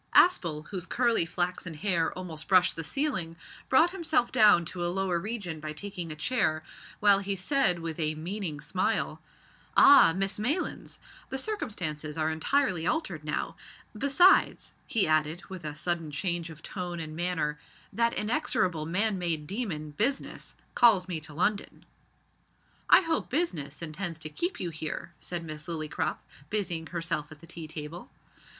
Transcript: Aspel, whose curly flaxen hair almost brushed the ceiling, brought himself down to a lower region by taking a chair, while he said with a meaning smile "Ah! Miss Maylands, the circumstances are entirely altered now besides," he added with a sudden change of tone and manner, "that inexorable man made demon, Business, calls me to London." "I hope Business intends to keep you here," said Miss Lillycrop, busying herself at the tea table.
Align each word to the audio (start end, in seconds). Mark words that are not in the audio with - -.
Aspel, 0.15 0.67
whose 0.69 0.87
curly 0.87 1.27
flaxen 1.27 1.75
hair 1.75 2.11
almost 2.13 2.47
brushed 2.47 2.75
the 2.75 2.83
ceiling, 2.83 3.35
brought 3.69 3.91
himself 3.91 4.31
down 4.31 4.65
to 4.65 4.83
a 4.83 4.87
lower 4.89 5.19
region 5.19 5.59
by 5.59 5.73
taking 5.73 6.11
a 6.11 6.15
chair, 6.15 6.63
while 6.99 7.19
he 7.19 7.35
said 7.35 7.77
with 7.77 7.99
a 7.99 8.15
meaning 8.15 8.59
smile 8.61 9.21
"Ah! 9.77 10.11
Miss 10.13 10.39
Maylands, 10.39 10.97
the 11.29 11.37
circumstances 11.37 12.17
are 12.17 12.31
entirely 12.31 12.87
altered 12.87 13.23
now 13.23 13.55
besides," 13.95 14.73
he 14.87 15.05
added 15.05 15.45
with 15.51 15.63
a 15.63 15.75
sudden 15.75 16.09
change 16.09 16.49
of 16.49 16.63
tone 16.63 16.99
and 16.99 17.15
manner, 17.15 17.59
"that 17.93 18.13
inexorable 18.15 18.87
man 18.87 19.19
made 19.19 19.45
demon, 19.45 19.91
Business, 19.91 20.55
calls 20.73 21.07
me 21.07 21.19
to 21.21 21.31
London." 21.31 21.85
"I 22.89 23.01
hope 23.01 23.29
Business 23.29 23.83
intends 23.83 24.17
to 24.17 24.29
keep 24.29 24.59
you 24.59 24.71
here," 24.71 25.13
said 25.19 25.43
Miss 25.43 25.67
Lillycrop, 25.67 26.17
busying 26.49 26.87
herself 26.87 27.31
at 27.31 27.37
the 27.37 27.45
tea 27.45 27.67
table. 27.67 28.09